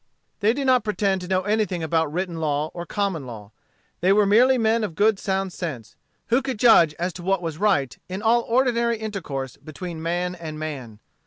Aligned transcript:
They 0.39 0.53
did 0.53 0.65
not 0.65 0.83
pretend 0.83 1.21
to 1.21 1.27
know 1.27 1.43
anything 1.43 1.83
about 1.83 2.11
written 2.11 2.39
law 2.39 2.71
or 2.73 2.87
common 2.87 3.27
law. 3.27 3.51
They 3.99 4.11
were 4.11 4.25
merely 4.25 4.57
men 4.57 4.83
of 4.83 4.95
good 4.95 5.19
sound 5.19 5.53
sense, 5.53 5.95
who 6.29 6.41
could 6.41 6.57
judge 6.57 6.95
as 6.95 7.13
to 7.13 7.21
what 7.21 7.39
was 7.43 7.59
right 7.59 7.95
in 8.09 8.23
all 8.23 8.41
ordinary 8.47 8.97
intercourse 8.97 9.57
between 9.57 10.01
man 10.01 10.33
and 10.33 10.57
man. 10.57 10.97